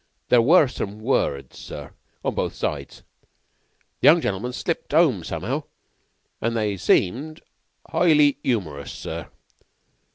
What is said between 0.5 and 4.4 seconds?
some words, sir, on both sides. The young